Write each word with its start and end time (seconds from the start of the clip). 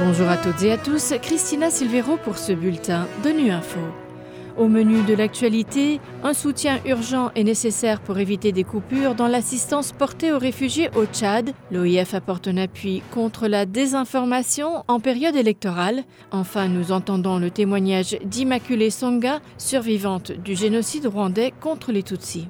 Bonjour 0.00 0.28
à 0.28 0.36
toutes 0.36 0.62
et 0.64 0.72
à 0.72 0.76
tous, 0.76 1.14
Christina 1.22 1.70
Silvero 1.70 2.16
pour 2.16 2.36
ce 2.36 2.52
bulletin 2.52 3.06
de 3.24 3.30
Nu 3.30 3.52
Info. 3.52 3.78
Au 4.58 4.66
menu 4.66 5.02
de 5.02 5.14
l'actualité, 5.14 6.00
un 6.24 6.34
soutien 6.34 6.80
urgent 6.84 7.30
est 7.36 7.44
nécessaire 7.44 8.00
pour 8.00 8.18
éviter 8.18 8.50
des 8.50 8.64
coupures 8.64 9.14
dans 9.14 9.28
l'assistance 9.28 9.92
portée 9.92 10.32
aux 10.32 10.38
réfugiés 10.38 10.90
au 10.96 11.06
Tchad. 11.06 11.52
L'OIF 11.70 12.12
apporte 12.12 12.48
un 12.48 12.56
appui 12.56 13.02
contre 13.12 13.46
la 13.46 13.66
désinformation 13.66 14.82
en 14.88 14.98
période 14.98 15.36
électorale. 15.36 16.02
Enfin, 16.32 16.66
nous 16.66 16.90
entendons 16.90 17.38
le 17.38 17.50
témoignage 17.50 18.18
d'Immaculée 18.24 18.90
Songa, 18.90 19.40
survivante 19.58 20.32
du 20.32 20.56
génocide 20.56 21.06
rwandais 21.06 21.52
contre 21.60 21.92
les 21.92 22.02
Tutsis. 22.02 22.48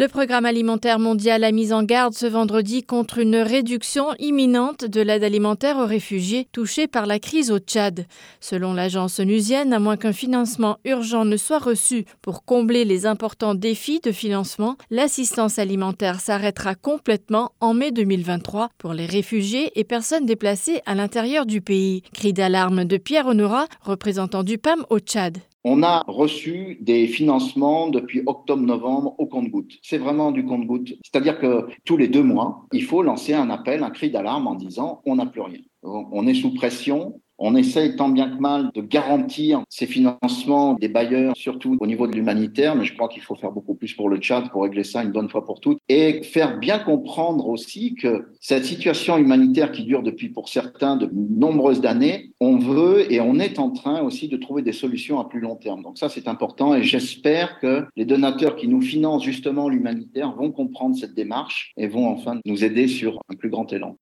Le 0.00 0.08
programme 0.08 0.46
alimentaire 0.46 0.98
mondial 0.98 1.44
a 1.44 1.52
mis 1.52 1.74
en 1.74 1.82
garde 1.82 2.14
ce 2.14 2.24
vendredi 2.24 2.82
contre 2.82 3.18
une 3.18 3.36
réduction 3.36 4.14
imminente 4.18 4.86
de 4.86 5.02
l'aide 5.02 5.22
alimentaire 5.22 5.76
aux 5.76 5.84
réfugiés 5.84 6.48
touchés 6.52 6.86
par 6.86 7.04
la 7.04 7.18
crise 7.18 7.50
au 7.50 7.58
Tchad. 7.58 8.06
Selon 8.40 8.72
l'agence 8.72 9.20
onusienne, 9.20 9.74
à 9.74 9.78
moins 9.78 9.98
qu'un 9.98 10.14
financement 10.14 10.78
urgent 10.86 11.26
ne 11.26 11.36
soit 11.36 11.58
reçu 11.58 12.06
pour 12.22 12.46
combler 12.46 12.86
les 12.86 13.04
importants 13.04 13.54
défis 13.54 14.00
de 14.02 14.10
financement, 14.10 14.78
l'assistance 14.88 15.58
alimentaire 15.58 16.20
s'arrêtera 16.20 16.74
complètement 16.74 17.52
en 17.60 17.74
mai 17.74 17.90
2023 17.90 18.70
pour 18.78 18.94
les 18.94 19.04
réfugiés 19.04 19.70
et 19.78 19.84
personnes 19.84 20.24
déplacées 20.24 20.80
à 20.86 20.94
l'intérieur 20.94 21.44
du 21.44 21.60
pays. 21.60 22.04
Cri 22.14 22.32
d'alarme 22.32 22.86
de 22.86 22.96
Pierre 22.96 23.26
Honora, 23.26 23.66
représentant 23.82 24.44
du 24.44 24.56
PAM 24.56 24.82
au 24.88 24.98
Tchad. 24.98 25.36
On 25.62 25.82
a 25.82 26.02
reçu 26.06 26.78
des 26.80 27.06
financements 27.06 27.88
depuis 27.88 28.22
octobre-novembre 28.24 29.14
au 29.18 29.26
compte-goutte. 29.26 29.74
C'est 29.82 29.98
vraiment 29.98 30.32
du 30.32 30.44
compte-goutte. 30.44 30.94
C'est-à-dire 31.02 31.38
que 31.38 31.66
tous 31.84 31.98
les 31.98 32.08
deux 32.08 32.22
mois, 32.22 32.66
il 32.72 32.82
faut 32.82 33.02
lancer 33.02 33.34
un 33.34 33.50
appel, 33.50 33.82
un 33.82 33.90
cri 33.90 34.10
d'alarme 34.10 34.46
en 34.46 34.54
disant 34.54 35.02
on 35.04 35.16
n'a 35.16 35.26
plus 35.26 35.42
rien. 35.42 35.60
On 35.82 36.26
est 36.26 36.34
sous 36.34 36.54
pression, 36.54 37.20
on 37.40 37.56
essaye 37.56 37.96
tant 37.96 38.10
bien 38.10 38.28
que 38.28 38.38
mal 38.38 38.70
de 38.74 38.82
garantir 38.82 39.62
ces 39.70 39.86
financements 39.86 40.74
des 40.74 40.88
bailleurs, 40.88 41.34
surtout 41.36 41.76
au 41.80 41.86
niveau 41.86 42.06
de 42.06 42.12
l'humanitaire, 42.12 42.76
mais 42.76 42.84
je 42.84 42.94
crois 42.94 43.08
qu'il 43.08 43.22
faut 43.22 43.34
faire 43.34 43.50
beaucoup 43.50 43.74
plus 43.74 43.94
pour 43.94 44.08
le 44.08 44.18
Tchad 44.18 44.50
pour 44.50 44.62
régler 44.62 44.84
ça 44.84 45.02
une 45.02 45.10
bonne 45.10 45.30
fois 45.30 45.44
pour 45.44 45.60
toutes 45.60 45.78
et 45.88 46.22
faire 46.22 46.58
bien 46.58 46.78
comprendre 46.78 47.48
aussi 47.48 47.94
que 47.94 48.26
cette 48.40 48.66
situation 48.66 49.16
humanitaire 49.16 49.72
qui 49.72 49.84
dure 49.84 50.02
depuis 50.02 50.28
pour 50.28 50.48
certains 50.48 50.96
de 50.96 51.10
nombreuses 51.12 51.84
années, 51.86 52.30
on 52.40 52.58
veut 52.58 53.10
et 53.10 53.20
on 53.20 53.38
est 53.38 53.58
en 53.58 53.70
train 53.70 54.02
aussi 54.02 54.28
de 54.28 54.36
trouver 54.36 54.62
des 54.62 54.72
solutions 54.72 55.18
à 55.18 55.28
plus 55.28 55.40
long 55.40 55.56
terme. 55.56 55.82
Donc 55.82 55.98
ça, 55.98 56.10
c'est 56.10 56.28
important 56.28 56.74
et 56.74 56.82
j'espère 56.82 57.58
que 57.58 57.86
les 57.96 58.04
donateurs 58.04 58.56
qui 58.56 58.68
nous 58.68 58.82
financent 58.82 59.24
justement 59.24 59.68
l'humanitaire 59.68 60.34
vont 60.36 60.52
comprendre 60.52 60.94
cette 60.94 61.14
démarche 61.14 61.72
et 61.78 61.88
vont 61.88 62.08
enfin 62.08 62.38
nous 62.44 62.64
aider 62.64 62.86
sur 62.86 63.18
un 63.30 63.34
plus 63.34 63.48
grand 63.48 63.72
élan. 63.72 63.96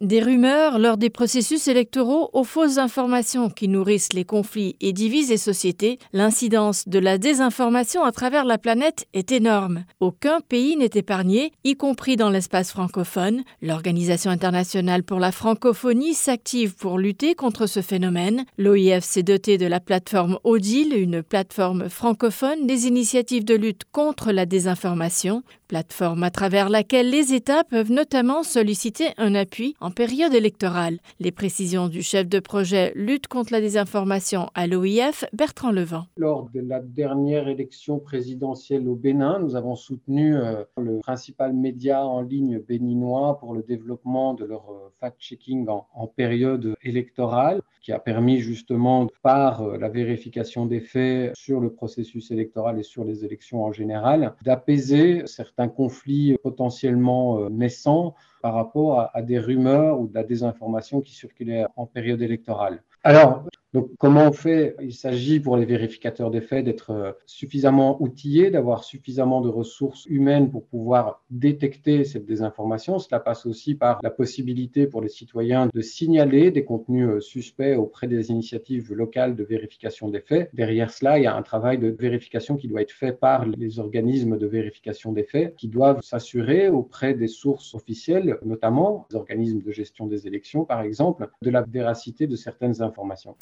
Des 0.00 0.22
rumeurs 0.22 0.78
lors 0.78 0.96
des 0.96 1.10
processus 1.10 1.68
électoraux 1.68 2.30
aux 2.32 2.42
fausses 2.42 2.78
informations 2.78 3.50
qui 3.50 3.68
nourrissent 3.68 4.14
les 4.14 4.24
conflits 4.24 4.74
et 4.80 4.94
divisent 4.94 5.28
les 5.28 5.36
sociétés, 5.36 5.98
l'incidence 6.14 6.88
de 6.88 6.98
la 6.98 7.18
désinformation 7.18 8.02
à 8.02 8.10
travers 8.10 8.46
la 8.46 8.56
planète 8.56 9.04
est 9.12 9.30
énorme. 9.30 9.84
Aucun 10.00 10.40
pays 10.40 10.78
n'est 10.78 10.88
épargné, 10.94 11.52
y 11.64 11.76
compris 11.76 12.16
dans 12.16 12.30
l'espace 12.30 12.70
francophone. 12.70 13.42
L'Organisation 13.60 14.30
internationale 14.30 15.02
pour 15.02 15.20
la 15.20 15.32
francophonie 15.32 16.14
s'active 16.14 16.76
pour 16.76 16.96
lutter 16.96 17.34
contre 17.34 17.66
ce 17.66 17.82
phénomène. 17.82 18.46
L'OIF 18.56 19.04
s'est 19.04 19.22
doté 19.22 19.58
de 19.58 19.66
la 19.66 19.80
plateforme 19.80 20.38
ODIL, 20.44 20.94
une 20.94 21.22
plateforme 21.22 21.90
francophone 21.90 22.66
des 22.66 22.86
initiatives 22.86 23.44
de 23.44 23.54
lutte 23.54 23.82
contre 23.92 24.32
la 24.32 24.46
désinformation, 24.46 25.42
plateforme 25.70 26.24
à 26.24 26.32
travers 26.32 26.68
laquelle 26.68 27.10
les 27.10 27.32
États 27.32 27.62
peuvent 27.62 27.92
notamment 27.92 28.42
solliciter 28.42 29.10
un 29.18 29.36
appui 29.36 29.76
en 29.80 29.92
période 29.92 30.34
électorale. 30.34 30.98
Les 31.20 31.30
précisions 31.30 31.86
du 31.86 32.02
chef 32.02 32.28
de 32.28 32.40
projet 32.40 32.90
lutte 32.96 33.28
contre 33.28 33.52
la 33.52 33.60
désinformation 33.60 34.50
à 34.56 34.66
l'OIF, 34.66 35.24
Bertrand 35.32 35.70
Levent. 35.70 36.06
Lors 36.16 36.50
de 36.52 36.58
la 36.58 36.80
dernière 36.80 37.46
élection 37.46 38.00
présidentielle 38.00 38.88
au 38.88 38.96
Bénin, 38.96 39.38
nous 39.38 39.54
avons 39.54 39.76
soutenu 39.76 40.36
euh, 40.36 40.64
le 40.76 40.98
principal 40.98 41.52
média 41.52 42.04
en 42.04 42.20
ligne 42.20 42.58
béninois 42.58 43.38
pour 43.38 43.54
le 43.54 43.62
développement 43.62 44.34
de 44.34 44.46
leur 44.46 44.68
euh, 44.70 44.90
fact-checking 44.98 45.68
en, 45.68 46.06
période 46.08 46.74
électorale, 46.82 47.62
qui 47.80 47.92
a 47.92 48.00
permis 48.00 48.40
justement, 48.40 49.06
par 49.22 49.62
euh, 49.62 49.78
la 49.78 49.88
vérification 49.88 50.66
des 50.66 50.80
faits 50.80 51.32
sur 51.36 51.60
le 51.60 51.70
processus 51.70 52.32
électoral 52.32 52.80
et 52.80 52.82
sur 52.82 53.04
les 53.04 53.24
élections 53.24 53.62
en 53.62 53.70
général, 53.70 54.34
d'apaiser 54.42 55.22
certains 55.26 55.59
conflits 55.68 56.36
potentiellement 56.42 57.48
naissants 57.50 58.14
par 58.42 58.54
rapport 58.54 59.10
à, 59.12 59.22
des 59.22 59.38
rumeurs 59.38 60.00
ou 60.00 60.08
de 60.08 60.14
la 60.14 60.24
désinformation 60.24 61.00
qui 61.00 61.14
circulait 61.14 61.66
en 61.76 61.86
période 61.86 62.22
électorale. 62.22 62.82
Alors, 63.02 63.44
donc, 63.72 63.88
comment 64.00 64.26
on 64.26 64.32
fait? 64.32 64.74
Il 64.82 64.92
s'agit 64.92 65.38
pour 65.38 65.56
les 65.56 65.64
vérificateurs 65.64 66.32
des 66.32 66.40
faits 66.40 66.64
d'être 66.64 66.90
euh, 66.90 67.12
suffisamment 67.26 68.02
outillés, 68.02 68.50
d'avoir 68.50 68.82
suffisamment 68.82 69.40
de 69.40 69.48
ressources 69.48 70.06
humaines 70.06 70.50
pour 70.50 70.66
pouvoir 70.66 71.22
détecter 71.30 72.02
cette 72.04 72.26
désinformation. 72.26 72.98
Cela 72.98 73.20
passe 73.20 73.46
aussi 73.46 73.76
par 73.76 74.00
la 74.02 74.10
possibilité 74.10 74.88
pour 74.88 75.00
les 75.00 75.08
citoyens 75.08 75.68
de 75.72 75.80
signaler 75.82 76.50
des 76.50 76.64
contenus 76.64 77.08
euh, 77.08 77.20
suspects 77.20 77.76
auprès 77.76 78.08
des 78.08 78.30
initiatives 78.30 78.92
locales 78.92 79.36
de 79.36 79.44
vérification 79.44 80.08
des 80.08 80.20
faits. 80.20 80.50
Derrière 80.52 80.90
cela, 80.90 81.18
il 81.18 81.22
y 81.22 81.28
a 81.28 81.36
un 81.36 81.42
travail 81.42 81.78
de 81.78 81.94
vérification 81.96 82.56
qui 82.56 82.66
doit 82.66 82.82
être 82.82 82.90
fait 82.90 83.12
par 83.12 83.46
les 83.46 83.78
organismes 83.78 84.36
de 84.36 84.48
vérification 84.48 85.12
des 85.12 85.22
faits, 85.22 85.54
qui 85.54 85.68
doivent 85.68 86.02
s'assurer 86.02 86.68
auprès 86.68 87.14
des 87.14 87.28
sources 87.28 87.72
officielles, 87.76 88.36
notamment 88.44 89.06
les 89.10 89.16
organismes 89.16 89.62
de 89.62 89.70
gestion 89.70 90.08
des 90.08 90.26
élections, 90.26 90.64
par 90.64 90.82
exemple, 90.82 91.28
de 91.40 91.50
la 91.50 91.62
véracité 91.62 92.26
de 92.26 92.34
certaines 92.34 92.82
informations. 92.82 93.36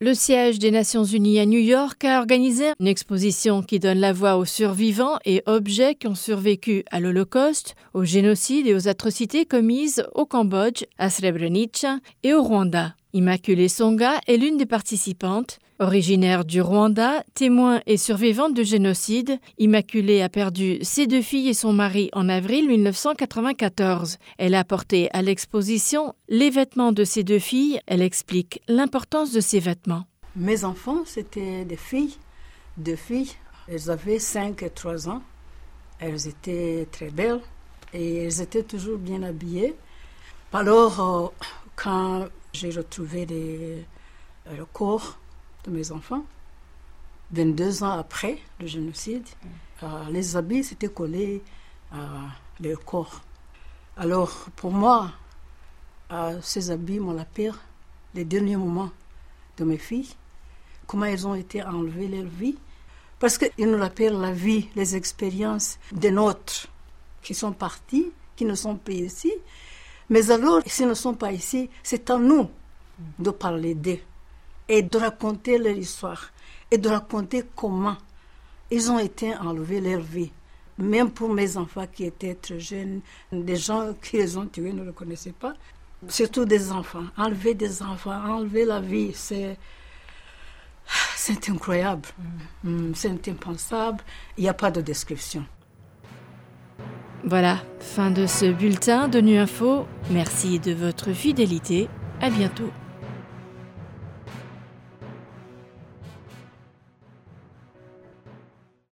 Le 0.00 0.14
siège 0.14 0.60
des 0.60 0.70
Nations 0.70 1.02
Unies 1.02 1.40
à 1.40 1.44
New 1.44 1.58
York 1.58 2.04
a 2.04 2.20
organisé 2.20 2.66
une 2.78 2.86
exposition 2.86 3.62
qui 3.62 3.80
donne 3.80 3.98
la 3.98 4.12
voix 4.12 4.36
aux 4.36 4.44
survivants 4.44 5.18
et 5.24 5.42
objets 5.46 5.96
qui 5.96 6.06
ont 6.06 6.14
survécu 6.14 6.84
à 6.92 7.00
l'Holocauste, 7.00 7.74
au 7.94 8.04
génocide 8.04 8.68
et 8.68 8.74
aux 8.74 8.86
atrocités 8.86 9.44
commises 9.44 10.06
au 10.14 10.24
Cambodge, 10.24 10.84
à 10.98 11.10
Srebrenica 11.10 11.98
et 12.22 12.32
au 12.32 12.44
Rwanda. 12.44 12.94
Immaculée 13.12 13.68
Songa 13.68 14.20
est 14.28 14.36
l'une 14.36 14.56
des 14.56 14.66
participantes. 14.66 15.58
Originaire 15.80 16.44
du 16.44 16.60
Rwanda, 16.60 17.22
témoin 17.34 17.82
et 17.86 17.98
survivante 17.98 18.52
de 18.52 18.64
génocide, 18.64 19.38
Immaculée 19.58 20.22
a 20.22 20.28
perdu 20.28 20.78
ses 20.82 21.06
deux 21.06 21.22
filles 21.22 21.50
et 21.50 21.54
son 21.54 21.72
mari 21.72 22.10
en 22.14 22.28
avril 22.28 22.66
1994. 22.66 24.18
Elle 24.38 24.56
a 24.56 24.64
porté 24.64 25.08
à 25.12 25.22
l'exposition 25.22 26.14
les 26.28 26.50
vêtements 26.50 26.90
de 26.90 27.04
ses 27.04 27.22
deux 27.22 27.38
filles. 27.38 27.78
Elle 27.86 28.02
explique 28.02 28.60
l'importance 28.66 29.30
de 29.30 29.38
ces 29.38 29.60
vêtements. 29.60 30.04
Mes 30.34 30.64
enfants, 30.64 31.04
c'était 31.06 31.64
des 31.64 31.76
filles, 31.76 32.16
deux 32.76 32.96
filles. 32.96 33.30
Elles 33.68 33.88
avaient 33.88 34.18
5 34.18 34.60
et 34.64 34.70
3 34.70 35.08
ans. 35.08 35.22
Elles 36.00 36.26
étaient 36.26 36.88
très 36.90 37.10
belles 37.10 37.40
et 37.94 38.24
elles 38.24 38.40
étaient 38.40 38.64
toujours 38.64 38.98
bien 38.98 39.22
habillées. 39.22 39.76
Alors, 40.52 41.00
euh, 41.00 41.28
quand 41.76 42.24
j'ai 42.52 42.70
retrouvé 42.70 43.26
les, 43.26 43.84
le 44.56 44.64
corps 44.64 45.18
de 45.64 45.70
mes 45.70 45.92
enfants. 45.92 46.24
22 47.32 47.82
ans 47.82 47.98
après 47.98 48.38
le 48.60 48.66
génocide, 48.66 49.26
euh, 49.82 49.86
les 50.10 50.36
habits 50.36 50.64
s'étaient 50.64 50.88
collés 50.88 51.42
à 51.92 51.98
leur 52.60 52.84
corps. 52.84 53.20
Alors, 53.96 54.46
pour 54.56 54.70
moi, 54.70 55.12
euh, 56.10 56.38
ces 56.42 56.70
habits 56.70 57.00
m'ont 57.00 57.12
la 57.12 57.24
pire 57.24 57.58
les 58.14 58.24
derniers 58.24 58.56
moments 58.56 58.90
de 59.58 59.64
mes 59.64 59.76
filles, 59.76 60.14
comment 60.86 61.04
elles 61.04 61.26
ont 61.26 61.34
été 61.34 61.62
enlevées 61.62 62.08
leur 62.08 62.24
vie. 62.26 62.56
Parce 63.18 63.36
qu'ils 63.36 63.68
nous 63.70 63.78
rappellent 63.78 64.18
la 64.18 64.32
vie, 64.32 64.68
les 64.76 64.94
expériences 64.94 65.78
des 65.92 66.12
nôtres 66.12 66.68
qui 67.20 67.34
sont 67.34 67.52
partis, 67.52 68.12
qui 68.36 68.44
ne 68.44 68.54
sont 68.54 68.76
plus 68.76 68.94
ici. 68.94 69.32
Mais 70.08 70.30
alors, 70.30 70.62
s'ils 70.66 70.86
ne 70.86 70.94
sont 70.94 71.14
pas 71.14 71.32
ici, 71.32 71.68
c'est 71.82 72.08
à 72.10 72.16
nous 72.16 72.48
de 73.18 73.30
parler 73.30 73.74
d'eux 73.74 73.98
et 74.68 74.82
de 74.82 74.98
raconter 74.98 75.58
leur 75.58 75.76
histoire 75.76 76.30
et 76.70 76.78
de 76.78 76.88
raconter 76.88 77.44
comment 77.56 77.96
ils 78.70 78.90
ont 78.90 78.98
été 78.98 79.34
enlevés 79.34 79.80
leur 79.80 80.00
vie. 80.00 80.30
Même 80.78 81.10
pour 81.10 81.32
mes 81.32 81.56
enfants 81.56 81.86
qui 81.92 82.04
étaient 82.04 82.34
très 82.34 82.60
jeunes, 82.60 83.00
des 83.32 83.56
gens 83.56 83.94
qui 84.00 84.18
les 84.18 84.36
ont 84.36 84.46
tués 84.46 84.72
ne 84.72 84.84
le 84.84 84.92
connaissaient 84.92 85.32
pas. 85.32 85.54
Surtout 86.06 86.44
des 86.44 86.70
enfants. 86.70 87.04
Enlever 87.16 87.54
des 87.54 87.82
enfants, 87.82 88.22
enlever 88.24 88.64
la 88.64 88.80
vie, 88.80 89.10
c'est. 89.14 89.58
C'est 91.16 91.50
incroyable. 91.50 92.08
Mm. 92.64 92.92
C'est 92.94 93.28
impensable. 93.28 94.02
Il 94.36 94.44
n'y 94.44 94.48
a 94.48 94.54
pas 94.54 94.70
de 94.70 94.80
description. 94.80 95.44
Voilà, 97.24 97.58
fin 97.80 98.10
de 98.10 98.26
ce 98.26 98.46
bulletin 98.46 99.08
de 99.08 99.20
Nu 99.20 99.36
Info. 99.36 99.86
Merci 100.10 100.60
de 100.60 100.72
votre 100.72 101.12
fidélité. 101.12 101.88
À 102.20 102.30
bientôt. 102.30 102.70